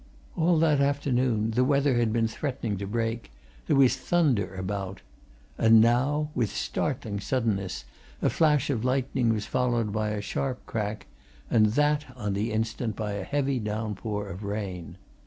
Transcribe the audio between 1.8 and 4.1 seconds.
had been threatening to break there was